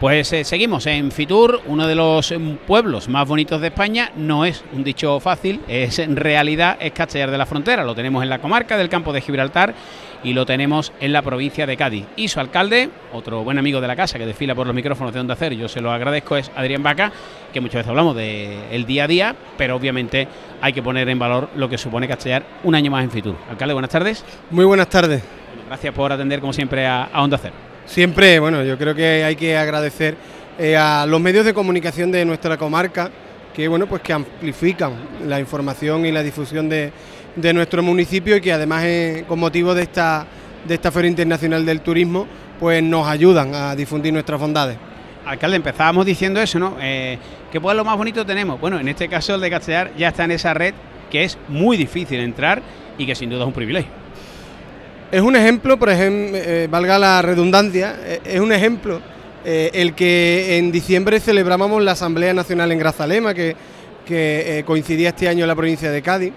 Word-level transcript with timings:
Pues 0.00 0.32
eh, 0.32 0.44
seguimos 0.44 0.86
en 0.86 1.10
Fitur, 1.10 1.60
uno 1.66 1.88
de 1.88 1.96
los 1.96 2.32
pueblos 2.68 3.08
más 3.08 3.26
bonitos 3.26 3.60
de 3.60 3.66
España. 3.66 4.12
No 4.14 4.44
es 4.44 4.62
un 4.72 4.84
dicho 4.84 5.18
fácil, 5.18 5.60
es 5.66 5.98
en 5.98 6.14
realidad 6.14 6.76
es 6.78 6.92
Castellar 6.92 7.32
de 7.32 7.38
la 7.38 7.46
Frontera. 7.46 7.82
Lo 7.82 7.96
tenemos 7.96 8.22
en 8.22 8.28
la 8.28 8.38
comarca 8.38 8.76
del 8.76 8.88
campo 8.88 9.12
de 9.12 9.20
Gibraltar 9.20 9.74
y 10.22 10.34
lo 10.34 10.46
tenemos 10.46 10.92
en 11.00 11.12
la 11.12 11.22
provincia 11.22 11.66
de 11.66 11.76
Cádiz. 11.76 12.06
Y 12.14 12.28
su 12.28 12.38
alcalde, 12.38 12.90
otro 13.12 13.42
buen 13.42 13.58
amigo 13.58 13.80
de 13.80 13.88
la 13.88 13.96
casa 13.96 14.18
que 14.18 14.26
desfila 14.26 14.54
por 14.54 14.68
los 14.68 14.76
micrófonos 14.76 15.12
de 15.12 15.18
Onda 15.18 15.34
Cero, 15.36 15.56
yo 15.56 15.66
se 15.66 15.80
lo 15.80 15.90
agradezco, 15.90 16.36
es 16.36 16.48
Adrián 16.54 16.84
Vaca, 16.84 17.10
que 17.52 17.60
muchas 17.60 17.78
veces 17.78 17.90
hablamos 17.90 18.14
del 18.14 18.86
día 18.86 19.02
a 19.02 19.08
día, 19.08 19.36
pero 19.56 19.74
obviamente 19.74 20.28
hay 20.60 20.72
que 20.72 20.82
poner 20.82 21.08
en 21.08 21.18
valor 21.18 21.50
lo 21.56 21.68
que 21.68 21.76
supone 21.76 22.06
Castellar 22.06 22.44
un 22.62 22.76
año 22.76 22.92
más 22.92 23.02
en 23.02 23.10
Fitur. 23.10 23.34
Alcalde, 23.50 23.74
buenas 23.74 23.90
tardes. 23.90 24.24
Muy 24.50 24.64
buenas 24.64 24.88
tardes. 24.88 25.24
gracias 25.66 25.92
por 25.92 26.12
atender 26.12 26.38
como 26.38 26.52
siempre 26.52 26.86
a 26.86 27.10
Onda 27.16 27.36
Cero. 27.36 27.67
Siempre, 27.88 28.38
bueno, 28.38 28.62
yo 28.62 28.76
creo 28.76 28.94
que 28.94 29.24
hay 29.24 29.34
que 29.34 29.56
agradecer 29.56 30.14
eh, 30.58 30.76
a 30.76 31.06
los 31.06 31.22
medios 31.22 31.46
de 31.46 31.54
comunicación 31.54 32.12
de 32.12 32.22
nuestra 32.26 32.58
comarca 32.58 33.10
que, 33.54 33.66
bueno, 33.66 33.86
pues 33.86 34.02
que 34.02 34.12
amplifican 34.12 34.92
la 35.26 35.40
información 35.40 36.04
y 36.04 36.12
la 36.12 36.22
difusión 36.22 36.68
de, 36.68 36.92
nuestro 37.54 37.82
municipio 37.82 38.36
y 38.36 38.42
que 38.42 38.52
además 38.52 38.84
eh, 38.84 39.24
con 39.26 39.38
motivo 39.38 39.74
de 39.74 39.84
esta, 39.84 40.26
de 40.66 40.74
esta 40.74 40.92
Feria 40.92 41.08
Internacional 41.08 41.64
del 41.64 41.80
Turismo, 41.80 42.26
pues 42.60 42.82
nos 42.82 43.08
ayudan 43.08 43.54
a 43.54 43.74
difundir 43.74 44.12
nuestras 44.12 44.38
bondades. 44.38 44.76
Alcalde, 45.24 45.56
empezábamos 45.56 46.04
diciendo 46.04 46.42
eso, 46.42 46.58
¿no? 46.58 46.76
Eh, 46.82 47.18
¿Qué 47.50 47.58
pueblo 47.58 47.86
más 47.86 47.96
bonito 47.96 48.26
tenemos? 48.26 48.60
Bueno, 48.60 48.78
en 48.78 48.88
este 48.88 49.08
caso 49.08 49.34
el 49.34 49.40
de 49.40 49.48
Castellar 49.48 49.92
ya 49.96 50.08
está 50.08 50.24
en 50.24 50.32
esa 50.32 50.52
red 50.52 50.74
que 51.10 51.24
es 51.24 51.38
muy 51.48 51.78
difícil 51.78 52.20
entrar 52.20 52.60
y 52.98 53.06
que 53.06 53.14
sin 53.14 53.30
duda 53.30 53.42
es 53.42 53.46
un 53.46 53.54
privilegio. 53.54 54.07
Es 55.10 55.22
un 55.22 55.36
ejemplo, 55.36 55.78
por 55.78 55.88
ejemplo, 55.88 56.36
eh, 56.36 56.68
valga 56.70 56.98
la 56.98 57.22
redundancia, 57.22 57.96
eh, 58.04 58.20
es 58.26 58.40
un 58.40 58.52
ejemplo 58.52 59.00
eh, 59.42 59.70
el 59.72 59.94
que 59.94 60.58
en 60.58 60.70
diciembre 60.70 61.18
celebrábamos 61.18 61.82
la 61.82 61.92
Asamblea 61.92 62.34
Nacional 62.34 62.70
en 62.72 62.78
Grazalema, 62.78 63.32
que, 63.32 63.56
coincidía 64.66 65.10
este 65.10 65.28
año 65.28 65.44
en 65.44 65.48
la 65.48 65.54
provincia 65.54 65.90
de 65.90 66.02
Cádiz, 66.02 66.32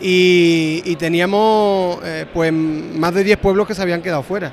y, 0.00 0.96
teníamos 0.96 1.98
pues 2.32 2.52
más 2.52 3.12
de 3.12 3.22
10 3.22 3.36
pueblos 3.36 3.66
que 3.66 3.74
se 3.74 3.82
habían 3.82 4.00
quedado 4.00 4.22
fuera. 4.22 4.52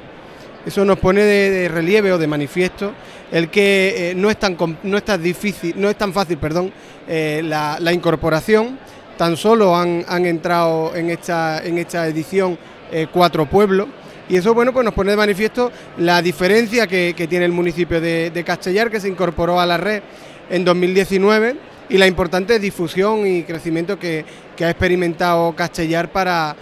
Eso 0.66 0.84
nos 0.84 1.00
pone 1.00 1.22
de, 1.22 1.70
relieve 1.70 2.12
o 2.12 2.18
de 2.18 2.28
manifiesto 2.28 2.92
el 3.32 3.50
que 3.50 4.14
no, 4.18 4.30
es 4.30 4.38
tan, 4.38 4.58
no, 4.84 4.98
es 4.98 5.06
tan 5.06 5.24
difícil, 5.24 5.74
no 5.78 5.90
es 5.90 5.98
tan 5.98 6.12
fácil 6.12 6.38
perdón, 6.38 6.74
la, 7.08 7.94
incorporación, 7.94 8.78
tan 9.18 9.38
solo 9.38 9.74
han, 9.76 10.04
han 10.10 10.26
entrado 10.26 10.94
en 10.98 11.10
esta, 11.12 11.64
en 11.64 11.78
esta 11.78 12.08
edición 12.08 12.58
eh, 12.92 13.08
cuatro 13.12 13.46
pueblos. 13.46 13.88
Y 14.30 14.38
eso 14.38 14.54
bueno, 14.54 14.72
pues 14.72 14.86
nos 14.86 14.94
pone 14.94 15.12
de 15.12 15.18
manifiesto 15.18 15.72
la 15.98 16.22
diferencia 16.22 16.86
que, 16.86 17.14
tiene 17.28 17.46
el 17.46 17.52
municipio 17.52 18.00
de, 18.00 18.44
Castellar, 18.46 18.92
que 18.92 19.00
se 19.00 19.10
incorporó 19.10 19.60
a 19.60 19.66
la 19.66 19.78
red 19.78 20.04
en 20.52 20.64
2019, 20.64 21.56
y 21.90 21.98
la 21.98 22.06
importante 22.06 22.60
difusión 22.60 23.26
y 23.26 23.44
crecimiento 23.44 23.98
que, 23.98 24.24
ha 24.62 24.70
experimentado 24.70 25.54
Castellar 25.56 26.12
para, 26.12 26.56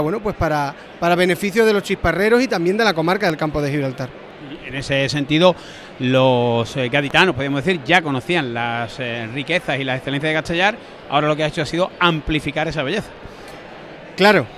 bueno, 0.00 0.20
pues 0.20 0.36
para, 0.36 0.74
para 1.00 1.14
beneficio 1.14 1.64
de 1.64 1.72
los 1.72 1.82
chisparreros 1.82 2.42
y 2.42 2.48
también 2.48 2.76
de 2.76 2.84
la 2.84 2.92
comarca 2.92 3.26
del 3.26 3.38
campo 3.38 3.62
de 3.62 3.70
Gibraltar. 3.70 4.10
En 4.66 4.74
ese 4.74 5.08
sentido, 5.08 5.56
los 5.98 6.76
eh, 6.76 6.88
gaditanos, 6.90 7.34
podemos 7.34 7.64
decir, 7.64 7.80
ya 7.84 8.02
conocían 8.02 8.52
las 8.52 9.00
eh, 9.00 9.26
riquezas 9.32 9.80
y 9.80 9.84
las 9.84 9.96
excelencias 9.96 10.30
de 10.30 10.34
Castellar, 10.34 10.76
ahora 11.08 11.26
lo 11.26 11.36
que 11.36 11.44
ha 11.44 11.46
hecho 11.46 11.62
ha 11.62 11.66
sido 11.66 11.90
amplificar 11.98 12.68
esa 12.68 12.82
belleza. 12.82 13.08
Claro, 14.18 14.48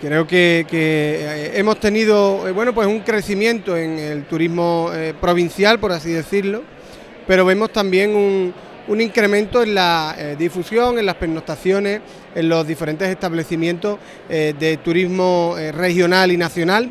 creo 0.00 0.26
que, 0.26 0.64
eh, 0.72 1.52
hemos 1.56 1.78
tenido 1.78 2.48
eh, 2.48 2.52
bueno 2.52 2.72
pues 2.72 2.88
un 2.88 3.00
crecimiento 3.00 3.76
en 3.76 3.98
el 3.98 4.24
turismo 4.24 4.88
eh, 4.90 5.12
provincial, 5.20 5.78
por 5.78 5.92
así 5.92 6.12
decirlo, 6.12 6.62
pero 7.26 7.44
vemos 7.44 7.70
también 7.74 8.16
un, 8.16 8.54
incremento 8.98 9.62
en 9.62 9.74
la 9.74 10.16
difusión, 10.38 10.98
en 10.98 11.04
las 11.04 11.16
pernoctaciones, 11.16 12.00
en 12.34 12.48
los 12.48 12.66
diferentes 12.66 13.06
establecimientos 13.08 13.98
de 14.28 14.78
turismo 14.82 15.56
regional 15.72 16.32
y 16.32 16.36
nacional. 16.36 16.90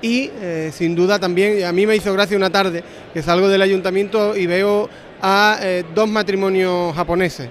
Y 0.00 0.30
sin 0.72 0.94
duda 0.94 1.18
también, 1.18 1.64
a 1.64 1.72
mí 1.72 1.86
me 1.86 1.96
hizo 1.96 2.12
gracia 2.12 2.36
una 2.36 2.50
tarde 2.50 2.82
que 3.12 3.22
salgo 3.22 3.48
del 3.48 3.60
ayuntamiento 3.60 4.36
y 4.36 4.46
veo 4.46 4.88
a 5.20 5.58
dos 5.94 6.08
matrimonios 6.08 6.94
japoneses. 6.94 7.48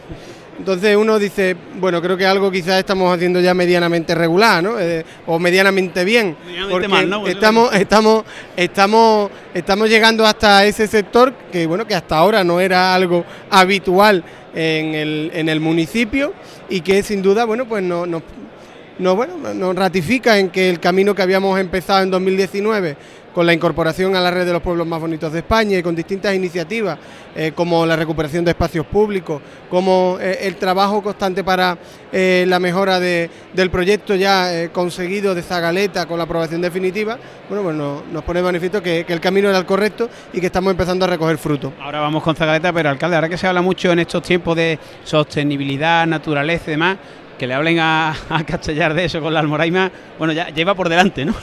Entonces 0.66 0.98
uno 0.98 1.20
dice, 1.20 1.56
bueno, 1.76 2.02
creo 2.02 2.18
que 2.18 2.26
algo 2.26 2.50
quizás 2.50 2.80
estamos 2.80 3.16
haciendo 3.16 3.40
ya 3.40 3.54
medianamente 3.54 4.16
regular, 4.16 4.64
¿no? 4.64 4.80
Eh, 4.80 5.06
o 5.28 5.38
medianamente 5.38 6.04
bien. 6.04 6.36
porque 6.72 6.88
estamos, 7.28 7.72
estamos, 7.76 8.26
estamos, 8.58 9.32
estamos 9.54 9.88
llegando 9.88 10.26
hasta 10.26 10.66
ese 10.66 10.88
sector 10.88 11.36
que 11.52 11.68
bueno, 11.68 11.86
que 11.86 11.94
hasta 11.94 12.18
ahora 12.18 12.44
no 12.44 12.60
era 12.60 12.96
algo 12.96 13.24
habitual 13.52 14.24
en 14.56 14.96
el, 14.96 15.32
en 15.36 15.50
el 15.50 15.60
municipio 15.60 16.34
y 16.68 16.82
que 16.82 17.04
sin 17.04 17.22
duda, 17.22 17.46
bueno, 17.46 17.66
pues 17.66 17.84
no, 17.84 18.08
no, 18.08 19.16
bueno, 19.16 19.54
nos 19.54 19.76
ratifica 19.76 20.40
en 20.40 20.50
que 20.50 20.68
el 20.68 20.80
camino 20.80 21.14
que 21.14 21.22
habíamos 21.22 21.60
empezado 21.60 22.02
en 22.02 22.10
2019 22.10 22.98
con 23.36 23.46
la 23.46 23.54
incorporación 23.54 24.16
a 24.16 24.22
la 24.22 24.32
red 24.32 24.46
de 24.46 24.54
los 24.54 24.62
pueblos 24.62 24.88
más 24.88 25.02
bonitos 25.02 25.30
de 25.34 25.40
España 25.40 25.78
y 25.78 25.84
con 25.84 25.94
distintas 25.94 26.34
iniciativas 26.34 26.98
eh, 27.36 27.52
como 27.54 27.86
la 27.86 27.98
recuperación 27.98 28.46
de 28.46 28.52
espacios 28.52 28.86
públicos, 28.86 29.42
como 29.70 30.18
eh, 30.22 30.38
el 30.44 30.56
trabajo 30.56 31.04
constante 31.04 31.44
para 31.44 31.78
eh, 32.14 32.46
la 32.48 32.60
mejora 32.60 32.98
del 33.02 33.70
proyecto 33.70 34.16
ya 34.16 34.70
conseguido 34.72 35.36
de 35.36 35.42
Zagaleta 35.42 36.06
con 36.06 36.18
la 36.18 36.24
aprobación 36.24 36.62
definitiva, 36.62 37.18
bueno, 37.50 37.62
pues 37.62 37.76
nos, 37.76 38.24
pone 38.24 38.40
de 38.40 38.46
manifiesto 38.46 38.82
que, 38.82 39.06
el 39.06 39.20
camino 39.20 39.50
era 39.50 39.58
el 39.58 39.66
correcto 39.66 40.10
y 40.32 40.40
que 40.40 40.46
estamos 40.46 40.72
empezando 40.72 41.04
a 41.04 41.10
recoger 41.10 41.38
fruto. 41.38 41.74
Ahora 41.82 42.00
vamos 42.00 42.24
con 42.24 42.38
Zagaleta, 42.38 42.72
pero 42.72 42.90
alcalde, 42.90 43.18
ahora 43.18 43.28
que 43.28 43.38
se 43.38 43.48
habla 43.48 43.62
mucho 43.62 43.92
en 43.92 44.00
estos 44.00 44.24
tiempos 44.24 44.56
de 44.56 44.80
sostenibilidad, 45.04 46.08
naturaleza 46.08 46.64
y 46.68 46.72
demás, 46.72 46.98
que 47.38 47.48
le 47.48 47.54
hablen 47.54 47.80
a, 47.82 48.16
Castellar 48.48 48.94
de 48.94 49.04
eso 49.04 49.20
con 49.20 49.34
la 49.34 49.42
Almoraima, 49.42 49.92
bueno, 50.18 50.32
ya 50.32 50.48
lleva 50.52 50.74
por 50.74 50.88
delante, 50.88 51.26
¿no? 51.26 51.34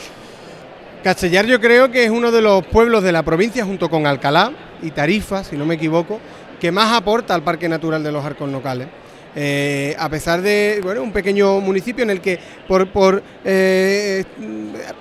Castellar 1.03 1.47
yo 1.47 1.61
creo 1.61 1.91
que 1.91 2.05
es 2.05 2.11
uno 2.11 2.31
de 2.31 2.41
los 2.41 2.65
pueblos 2.65 3.03
de 3.03 3.11
la 3.11 3.25
provincia, 3.25 3.65
junto 3.65 3.91
con 3.91 4.07
Alcalá 4.07 4.53
y 4.83 4.93
Tarifa, 4.93 5.43
si 5.43 5.57
no 5.57 5.67
me 5.67 5.75
equivoco, 5.75 6.21
que 6.61 6.71
más 6.71 6.93
aporta 6.93 7.35
al 7.35 7.43
Parque 7.43 7.69
Natural 7.69 8.05
de 8.05 8.13
los 8.13 8.25
Arcos 8.25 8.49
Locales. 8.49 8.87
Eh, 9.35 9.97
a 9.99 10.09
pesar 10.09 10.43
de 10.43 10.81
bueno, 10.83 11.03
un 11.03 11.11
pequeño 11.11 11.61
municipio 11.61 12.05
en 12.05 12.11
el 12.11 12.21
que 12.21 12.39
por, 12.69 13.23
eh, 13.45 14.23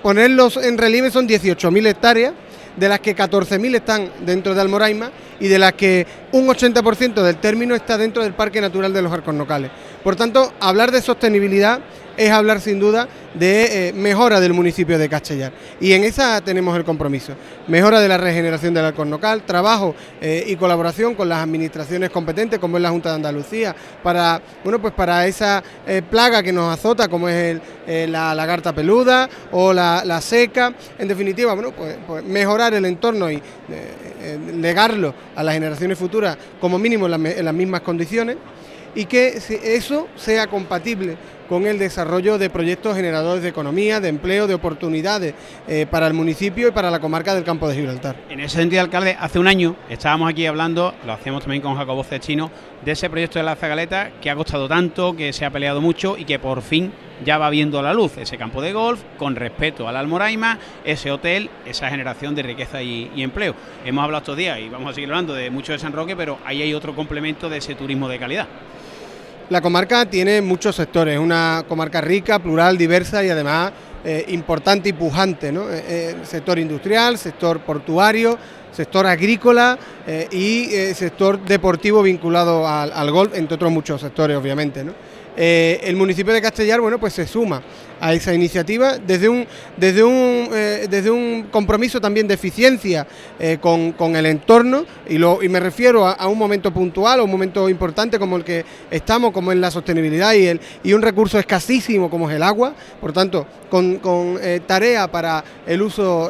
ponerlos 0.02 0.56
en 0.56 0.76
relieve 0.76 1.10
son 1.10 1.28
18.000 1.28 1.86
hectáreas, 1.86 2.32
de 2.76 2.88
las 2.88 2.98
que 2.98 3.14
14.000 3.14 3.76
están 3.76 4.10
dentro 4.24 4.54
de 4.54 4.60
Almoraima 4.60 5.12
y 5.38 5.46
de 5.46 5.58
las 5.58 5.74
que 5.74 6.06
un 6.32 6.48
80% 6.48 7.22
del 7.22 7.36
término 7.36 7.76
está 7.76 7.96
dentro 7.96 8.24
del 8.24 8.32
Parque 8.32 8.60
Natural 8.60 8.92
de 8.92 9.02
los 9.02 9.12
Arcos 9.12 9.34
Locales. 9.34 9.70
Por 10.02 10.16
tanto, 10.16 10.52
hablar 10.58 10.90
de 10.90 11.00
sostenibilidad 11.00 11.80
es 12.24 12.30
hablar 12.30 12.60
sin 12.60 12.78
duda 12.78 13.08
de 13.34 13.88
eh, 13.88 13.92
mejora 13.92 14.38
del 14.38 14.52
municipio 14.52 14.98
de 14.98 15.08
Castellar. 15.08 15.52
Y 15.80 15.92
en 15.92 16.04
esa 16.04 16.40
tenemos 16.40 16.76
el 16.76 16.84
compromiso. 16.84 17.34
Mejora 17.66 18.00
de 18.00 18.08
la 18.08 18.16
regeneración 18.16 18.74
del 18.74 18.94
local, 19.10 19.42
trabajo 19.44 19.94
eh, 20.20 20.44
y 20.46 20.56
colaboración 20.56 21.14
con 21.14 21.28
las 21.28 21.42
administraciones 21.42 22.10
competentes, 22.10 22.58
como 22.60 22.76
es 22.76 22.82
la 22.82 22.90
Junta 22.90 23.08
de 23.08 23.16
Andalucía, 23.16 23.74
para, 24.02 24.40
bueno, 24.62 24.80
pues 24.80 24.94
para 24.94 25.26
esa 25.26 25.62
eh, 25.86 26.02
plaga 26.08 26.42
que 26.42 26.52
nos 26.52 26.72
azota, 26.72 27.08
como 27.08 27.28
es 27.28 27.60
la 27.86 28.34
lagarta 28.34 28.72
peluda 28.72 29.28
o 29.50 29.72
la, 29.72 30.20
seca. 30.20 30.72
En 30.98 31.08
definitiva, 31.08 31.54
bueno, 31.54 31.72
pues, 31.72 31.96
pues 32.06 32.24
mejorar 32.24 32.74
el 32.74 32.84
entorno 32.84 33.30
y 33.30 33.42
legarlo 34.54 35.12
a 35.34 35.42
las 35.42 35.54
generaciones 35.54 35.98
futuras, 35.98 36.36
como 36.60 36.78
mínimo 36.78 37.06
en 37.06 37.44
las 37.44 37.54
mismas 37.54 37.80
condiciones 37.80 38.36
y 38.94 39.06
que 39.06 39.40
eso 39.62 40.08
sea 40.16 40.46
compatible 40.46 41.16
con 41.52 41.66
el 41.66 41.78
desarrollo 41.78 42.38
de 42.38 42.48
proyectos 42.48 42.96
generadores 42.96 43.42
de 43.42 43.50
economía, 43.50 44.00
de 44.00 44.08
empleo, 44.08 44.46
de 44.46 44.54
oportunidades 44.54 45.34
eh, 45.68 45.84
para 45.84 46.06
el 46.06 46.14
municipio 46.14 46.68
y 46.68 46.70
para 46.70 46.90
la 46.90 46.98
comarca 46.98 47.34
del 47.34 47.44
campo 47.44 47.68
de 47.68 47.74
Gibraltar. 47.74 48.16
En 48.30 48.40
ese 48.40 48.56
sentido, 48.56 48.80
alcalde, 48.80 49.18
hace 49.20 49.38
un 49.38 49.46
año 49.46 49.76
estábamos 49.90 50.30
aquí 50.30 50.46
hablando, 50.46 50.94
lo 51.04 51.12
hacemos 51.12 51.42
también 51.42 51.60
con 51.60 51.76
Jacobo 51.76 52.04
Cechino, 52.04 52.50
de 52.82 52.92
ese 52.92 53.10
proyecto 53.10 53.38
de 53.38 53.44
la 53.44 53.54
Zagaleta 53.54 54.12
que 54.22 54.30
ha 54.30 54.34
costado 54.34 54.66
tanto, 54.66 55.14
que 55.14 55.34
se 55.34 55.44
ha 55.44 55.50
peleado 55.50 55.82
mucho 55.82 56.16
y 56.16 56.24
que 56.24 56.38
por 56.38 56.62
fin 56.62 56.90
ya 57.22 57.36
va 57.36 57.50
viendo 57.50 57.82
la 57.82 57.92
luz. 57.92 58.16
Ese 58.16 58.38
campo 58.38 58.62
de 58.62 58.72
golf, 58.72 59.02
con 59.18 59.36
respeto 59.36 59.86
al 59.86 59.98
Almoraima, 59.98 60.58
ese 60.86 61.10
hotel, 61.10 61.50
esa 61.66 61.90
generación 61.90 62.34
de 62.34 62.44
riqueza 62.44 62.82
y 62.82 63.22
empleo. 63.22 63.54
Hemos 63.84 64.02
hablado 64.02 64.22
estos 64.22 64.38
días 64.38 64.58
y 64.58 64.70
vamos 64.70 64.92
a 64.92 64.94
seguir 64.94 65.10
hablando 65.10 65.34
de 65.34 65.50
mucho 65.50 65.72
de 65.72 65.78
San 65.78 65.92
Roque, 65.92 66.16
pero 66.16 66.38
ahí 66.46 66.62
hay 66.62 66.72
otro 66.72 66.94
complemento 66.94 67.50
de 67.50 67.58
ese 67.58 67.74
turismo 67.74 68.08
de 68.08 68.18
calidad. 68.18 68.48
La 69.52 69.60
comarca 69.60 70.06
tiene 70.06 70.40
muchos 70.40 70.76
sectores, 70.76 71.12
es 71.12 71.20
una 71.20 71.66
comarca 71.68 72.00
rica, 72.00 72.38
plural, 72.38 72.78
diversa 72.78 73.22
y 73.22 73.28
además 73.28 73.70
eh, 74.02 74.24
importante 74.28 74.88
y 74.88 74.94
pujante. 74.94 75.52
¿no? 75.52 75.70
Eh, 75.70 75.84
eh, 75.86 76.16
sector 76.22 76.58
industrial, 76.58 77.18
sector 77.18 77.60
portuario, 77.60 78.38
sector 78.72 79.06
agrícola 79.06 79.78
y 80.30 80.68
sector 80.94 81.38
deportivo 81.44 82.02
vinculado 82.02 82.66
al, 82.66 83.10
golf, 83.10 83.34
entre 83.34 83.56
otros 83.56 83.70
muchos 83.70 84.00
sectores, 84.00 84.38
obviamente. 84.38 84.86
Eh, 85.36 85.80
el 85.84 85.96
municipio 85.96 86.32
de 86.32 86.42
Castellar, 86.42 86.80
bueno, 86.80 86.98
pues 86.98 87.14
se 87.14 87.26
suma 87.26 87.62
a 88.00 88.12
esa 88.12 88.34
iniciativa 88.34 88.98
desde 88.98 89.28
un, 89.28 89.46
desde 89.76 90.02
un, 90.02 90.48
eh, 90.52 90.88
desde 90.90 91.08
un 91.08 91.46
compromiso 91.52 92.00
también 92.00 92.26
de 92.26 92.34
eficiencia 92.34 93.06
eh, 93.38 93.58
con, 93.60 94.16
el 94.16 94.26
entorno. 94.26 94.84
Y, 95.08 95.18
lo, 95.18 95.42
y 95.42 95.48
me 95.48 95.60
refiero 95.60 96.06
a, 96.06 96.26
un 96.26 96.36
momento 96.36 96.72
puntual, 96.72 97.20
a 97.20 97.22
un 97.22 97.30
momento 97.30 97.68
importante 97.68 98.18
como 98.18 98.36
el 98.36 98.44
que 98.44 98.64
estamos, 98.90 99.32
como 99.32 99.52
es 99.52 99.58
la 99.58 99.70
sostenibilidad 99.70 100.32
y, 100.34 100.46
el, 100.48 100.60
y 100.82 100.92
un 100.92 101.00
recurso 101.00 101.38
escasísimo 101.38 102.10
como 102.10 102.28
es 102.28 102.36
el 102.36 102.42
agua, 102.42 102.74
por 103.00 103.12
tanto, 103.12 103.46
con, 103.70 103.96
con 103.98 104.38
tarea 104.66 105.10
para 105.10 105.44
el 105.66 105.80
uso 105.80 106.28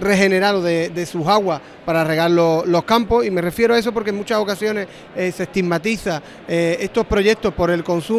regenerado 0.00 0.62
de, 0.62 0.90
de 0.90 1.06
sus 1.06 1.26
aguas 1.26 1.60
para 1.86 2.04
regar 2.04 2.30
los 2.30 2.84
campos. 2.84 3.24
Y 3.24 3.30
me 3.30 3.40
refiero 3.40 3.74
a 3.74 3.78
eso 3.78 3.92
porque 3.92 4.10
en 4.10 4.16
muchas 4.16 4.38
ocasiones 4.38 4.86
se 5.16 5.42
estigmatiza 5.42 6.22
estos 6.46 7.06
proyectos 7.06 7.54
por 7.54 7.70
el 7.70 7.82
consumo 7.82 8.11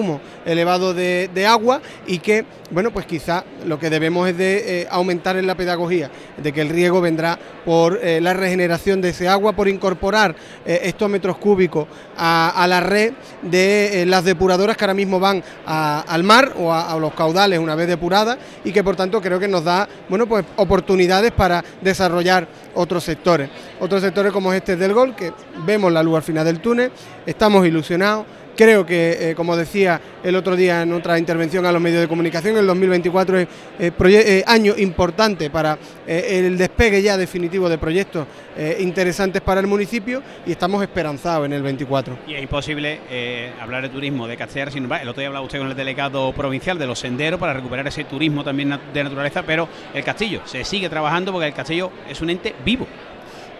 elevado 0.45 0.93
de, 0.93 1.45
agua 1.47 1.81
y 2.07 2.19
que, 2.19 2.45
bueno, 2.71 2.91
pues 2.91 3.05
quizá 3.05 3.43
lo 3.65 3.77
que 3.77 3.89
debemos 3.89 4.29
es 4.29 4.37
de 4.37 4.81
eh, 4.81 4.87
aumentar 4.89 5.35
en 5.35 5.45
la 5.45 5.55
pedagogía, 5.55 6.09
de 6.37 6.53
que 6.53 6.61
el 6.61 6.69
riego 6.69 7.01
vendrá 7.01 7.37
por 7.65 7.99
la 8.03 8.33
regeneración 8.33 9.01
de 9.01 9.09
ese 9.09 9.27
agua, 9.27 9.53
por 9.53 9.67
incorporar 9.67 10.35
estos 10.65 11.09
metros 11.09 11.37
cúbicos 11.37 11.87
a, 12.17 12.65
la 12.67 12.81
red 12.81 13.13
de 13.41 14.05
las 14.05 14.23
depuradoras 14.25 14.75
que 14.75 14.83
ahora 14.83 14.93
mismo 14.93 15.19
van 15.19 15.43
al 15.65 16.23
mar 16.23 16.53
o 16.57 16.73
a, 16.73 16.91
a 16.91 16.97
los 16.97 17.13
caudales 17.13 17.59
una 17.59 17.75
vez 17.75 17.87
depuradas 17.87 18.37
y 18.63 18.71
que 18.71 18.83
por 18.83 18.95
tanto 18.95 19.21
creo 19.21 19.39
que 19.39 19.47
nos 19.47 19.63
da, 19.63 19.87
bueno, 20.09 20.27
pues 20.27 20.45
oportunidades 20.57 21.31
para 21.31 21.63
desarrollar 21.81 22.47
otros 22.75 23.03
sectores. 23.03 23.49
Otros 23.79 24.01
sectores 24.01 24.31
como 24.31 24.53
este 24.53 24.75
del 24.75 24.93
gol, 24.93 25.15
que 25.15 25.33
vemos 25.65 25.91
la 25.91 26.03
luz 26.03 26.17
al 26.17 26.23
final 26.23 26.45
del 26.45 26.59
túnel, 26.59 26.91
estamos 27.25 27.65
ilusionados. 27.65 28.25
Creo 28.55 28.85
que, 28.85 29.31
eh, 29.31 29.35
como 29.35 29.57
decía 29.57 29.99
el 30.23 30.35
otro 30.35 30.55
día 30.55 30.83
en 30.83 30.93
otra 30.93 31.17
intervención 31.17 31.65
a 31.65 31.71
los 31.71 31.81
medios 31.81 32.01
de 32.01 32.07
comunicación, 32.07 32.55
el 32.57 32.67
2024 32.67 33.39
es 33.39 33.47
eh, 33.79 33.91
eh, 33.99 34.43
año 34.45 34.75
importante 34.77 35.49
para 35.49 35.77
el 36.05 36.57
despegue 36.57 37.01
ya 37.01 37.17
definitivo 37.17 37.67
de 37.69 37.77
proyectos 37.77 38.27
interesantes 38.79 39.41
para 39.41 39.61
el 39.61 39.67
municipio 39.67 40.21
y 40.45 40.51
estamos 40.51 40.83
esperanzados 40.83 41.45
en 41.45 41.53
el 41.53 41.63
24. 41.63 42.19
Y 42.27 42.35
es 42.35 42.43
imposible 42.43 42.99
hablar 43.59 43.83
de 43.83 43.89
turismo 43.89 44.27
de 44.27 44.37
Castellar 44.37 44.71
sin 44.71 44.83
el 44.91 45.07
otro 45.07 45.21
día 45.21 45.27
hablaba 45.27 45.45
usted 45.45 45.59
con 45.59 45.69
el 45.69 45.75
delegado 45.75 46.31
provincial 46.33 46.77
de 46.77 46.85
los 46.85 46.99
senderos 46.99 47.39
para 47.39 47.53
recuperar 47.53 47.87
ese 47.87 48.03
turismo 48.03 48.43
también 48.43 48.77
de 48.93 49.03
naturaleza, 49.03 49.43
pero 49.43 49.67
el 49.93 50.03
castillo 50.03 50.41
se 50.45 50.63
sigue 50.63 50.89
trabajando 50.89 51.31
porque 51.31 51.47
el 51.47 51.53
castillo 51.53 51.91
es 52.09 52.21
un 52.21 52.29
ente 52.29 52.53
vivo 52.63 52.85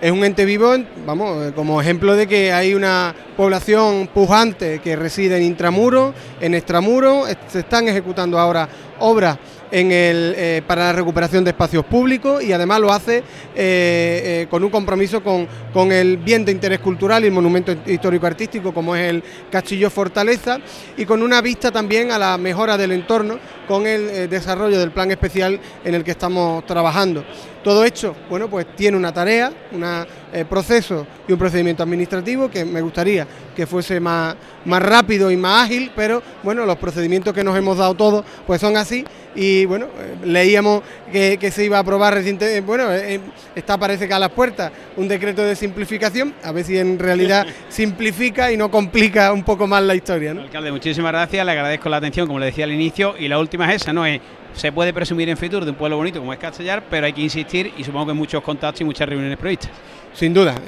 es 0.04 0.12
un 0.12 0.26
ente 0.26 0.44
vivo, 0.44 0.76
vamos, 1.06 1.48
eh, 1.48 1.54
como 1.56 1.80
ejemplo 1.80 2.18
de 2.18 2.28
que 2.28 2.52
hay 2.52 2.74
una 2.74 3.16
población 3.38 4.10
pujante 4.14 4.80
que 4.80 4.98
reside 4.98 5.38
en 5.38 5.44
intramuro, 5.44 6.14
en 6.42 6.56
extramuro, 6.56 7.24
se 7.48 7.60
están 7.60 7.88
ejecutando 7.88 8.38
ahora 8.38 8.68
obras 9.00 9.38
eh, 9.75 10.62
para 10.68 10.84
la 10.84 10.94
recuperación 10.94 11.44
de 11.44 11.50
espacios 11.50 11.84
públicos 11.84 12.44
y 12.44 12.54
además 12.54 12.80
lo 12.80 12.94
hace 12.94 13.18
eh, 13.18 13.24
eh, 13.56 14.48
con 14.48 14.63
un 14.63 14.69
compromiso 14.69 15.24
con, 15.24 15.48
el 15.92 16.18
bien 16.18 16.45
de 16.45 16.51
interés 16.51 16.78
cultural 16.78 17.24
y 17.24 17.28
el 17.28 17.34
monumento 17.34 17.75
histórico-artístico 17.88 18.72
como 18.72 18.95
es 18.95 19.10
el 19.10 19.24
Castillo 19.50 19.90
Fortaleza 19.90 20.60
y 20.95 21.06
con 21.06 21.24
una 21.24 21.42
vista 21.42 21.72
también 21.72 22.12
a 22.12 22.19
la 22.19 22.38
mejora 22.38 22.78
del 22.78 22.92
entorno 22.92 23.40
con 23.68 23.88
el 23.88 24.30
desarrollo 24.30 24.80
del 24.80 24.92
plan 24.92 25.10
especial 25.10 25.60
en 25.84 25.96
el 25.96 26.04
que 26.04 26.12
estamos 26.12 26.63
trabajando. 26.68 27.25
Todo 27.63 27.86
hecho, 27.86 28.13
bueno, 28.30 28.50
pues 28.50 28.75
tiene 28.75 28.98
una 28.98 29.13
tarea, 29.13 29.51
un 29.72 30.46
proceso 30.48 31.07
y 31.28 31.31
un 31.31 31.39
procedimiento 31.39 31.81
administrativo 31.81 32.51
que 32.51 32.66
me 32.66 32.81
gustaría 32.81 33.25
que 33.56 33.66
fuese 33.66 34.01
más, 34.01 34.36
más 34.66 34.84
rápido 34.84 35.31
y 35.31 35.38
más 35.38 35.66
ágil, 35.66 35.92
pero 35.96 36.22
bueno, 36.44 36.66
los 36.66 36.78
procedimientos 36.78 37.34
que 37.34 37.44
nos 37.44 37.57
hemos 37.57 37.78
dado 37.78 37.94
todos 37.94 38.25
pues 38.46 38.60
son 38.60 38.75
así 38.84 39.06
y 39.36 39.66
bueno, 39.66 39.88
eh, 39.98 40.26
leíamos 40.26 40.82
que, 41.12 41.52
se 41.52 41.66
iba 41.66 41.78
a 41.78 41.82
aprobar 41.82 42.14
recientemente, 42.14 42.62
bueno, 42.62 42.92
eh, 42.92 43.16
eh, 43.16 43.20
está 43.56 43.78
parece 43.78 44.08
que 44.08 44.14
a 44.14 44.20
las 44.20 44.30
puertas 44.30 44.72
un 44.98 45.08
decreto 45.08 45.44
de 45.44 45.56
simplificación, 45.56 46.34
a 46.44 46.52
ver 46.52 46.64
si 46.64 46.78
en 46.78 47.00
realidad 47.00 47.46
simplifica 47.70 48.52
y 48.52 48.58
no 48.58 48.70
complica 48.70 49.32
un 49.34 49.44
poco 49.44 49.68
más 49.68 49.84
la 49.84 49.96
historia. 49.96 50.34
¿no? 50.34 50.42
Alcalde, 50.42 50.72
muchísimas 50.72 51.12
gracias, 51.12 51.46
le 51.46 51.52
agradezco 51.52 51.90
la 51.90 51.98
atención, 51.98 52.28
como 52.28 52.40
le 52.40 52.48
decía 52.48 52.66
al 52.66 52.72
inicio, 52.72 53.16
y 53.18 53.28
la 53.28 53.40
última 53.40 53.72
es 53.72 53.82
esa, 53.82 53.94
¿no? 53.94 54.06
Es, 54.06 54.22
se 54.54 54.72
puede 54.72 54.94
presumir 54.94 55.30
en 55.30 55.38
Fitur 55.38 55.66
de 55.66 55.72
un 55.72 55.78
pueblo 55.78 55.98
bonito 55.98 56.20
como 56.20 56.32
es 56.32 56.38
Castellar, 56.38 56.84
pero 56.88 57.08
hay 57.08 57.14
que 57.14 57.22
insistir 57.22 57.74
y 57.76 57.84
supongo 57.84 58.08
que 58.08 58.14
muchos 58.14 58.44
contactos 58.44 58.82
y 58.82 58.84
muchas 58.84 59.10
reuniones 59.10 59.38
previstas. 59.40 59.72
Sin 60.14 60.32
duda, 60.32 60.62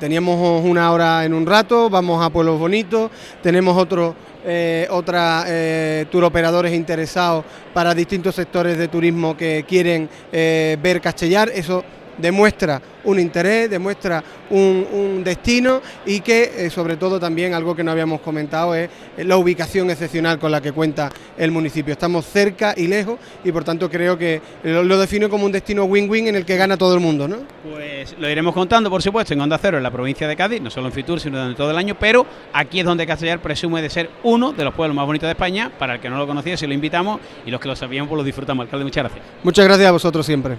teníamos 0.00 0.64
una 0.64 0.90
hora 0.90 1.24
en 1.24 1.32
un 1.32 1.46
rato, 1.46 1.88
vamos 1.88 2.20
a 2.20 2.30
pueblos 2.30 2.58
bonitos, 2.58 3.12
tenemos 3.40 3.76
otro 3.76 4.16
eh, 4.50 4.86
otras 4.90 5.44
eh, 5.46 6.06
operadores 6.10 6.72
interesados 6.72 7.44
para 7.74 7.94
distintos 7.94 8.34
sectores 8.34 8.78
de 8.78 8.88
turismo 8.88 9.36
que 9.36 9.66
quieren 9.68 10.08
eh, 10.32 10.78
ver 10.82 11.02
Castellar. 11.02 11.50
Eso 11.54 11.84
demuestra 12.18 12.80
un 13.04 13.18
interés, 13.18 13.70
demuestra 13.70 14.22
un, 14.50 15.22
destino 15.24 15.80
y 16.06 16.20
que 16.20 16.66
eh, 16.66 16.70
sobre 16.70 16.96
todo 16.96 17.18
también 17.18 17.54
algo 17.54 17.74
que 17.74 17.82
no 17.82 17.90
habíamos 17.90 18.20
comentado 18.20 18.74
es 18.74 18.88
la 19.18 19.36
ubicación 19.36 19.90
excepcional 19.90 20.38
con 20.38 20.52
la 20.52 20.60
que 20.60 20.72
cuenta 20.72 21.10
el 21.36 21.50
municipio. 21.50 21.92
Estamos 21.92 22.26
cerca 22.26 22.74
y 22.76 22.86
lejos 22.86 23.18
y 23.44 23.52
por 23.52 23.64
tanto 23.64 23.90
creo 23.90 24.16
que 24.16 24.40
lo, 24.62 24.98
defino 24.98 25.28
como 25.28 25.44
un 25.44 25.52
destino 25.52 25.84
win-win 25.84 26.28
en 26.28 26.36
el 26.36 26.44
que 26.44 26.56
gana 26.56 26.76
todo 26.76 26.94
el 26.94 27.00
mundo. 27.00 27.26
¿no? 27.26 27.38
Pues 27.62 28.16
lo 28.18 28.28
iremos 28.28 28.54
contando 28.54 28.90
por 28.90 29.02
supuesto 29.02 29.34
en 29.34 29.40
Onda 29.40 29.58
Cero 29.58 29.76
en 29.76 29.82
la 29.82 29.90
provincia 29.90 30.28
de 30.28 30.36
Cádiz, 30.36 30.60
no 30.60 30.70
solo 30.70 30.88
en 30.88 30.92
Fitur 30.92 31.20
sino 31.20 31.38
durante 31.38 31.56
todo 31.56 31.70
el 31.70 31.78
año, 31.78 31.96
pero 31.98 32.26
aquí 32.52 32.80
es 32.80 32.86
donde 32.86 33.06
Castellar 33.06 33.40
presume 33.40 33.82
de 33.82 33.90
ser 33.90 34.10
uno 34.22 34.52
de 34.52 34.64
los 34.64 34.74
pueblos 34.74 34.94
más 34.94 35.06
bonitos 35.06 35.26
de 35.26 35.32
España, 35.32 35.70
para 35.78 35.94
el 35.94 36.00
que 36.00 36.10
no 36.10 36.18
lo 36.18 36.26
conocía, 36.26 36.56
si 36.56 36.66
lo 36.66 36.74
invitamos 36.74 37.20
y 37.46 37.50
los 37.50 37.60
que 37.60 37.68
lo 37.68 37.76
sabíamos 37.76 38.08
pues 38.08 38.18
lo 38.18 38.24
disfrutamos. 38.24 38.64
Alcalde, 38.64 38.84
muchas 38.84 39.04
gracias. 39.04 39.24
Muchas 39.42 39.64
gracias 39.64 39.88
a 39.88 39.92
vosotros 39.92 40.26
siempre. 40.26 40.56